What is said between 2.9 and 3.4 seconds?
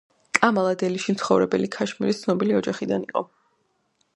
იყო.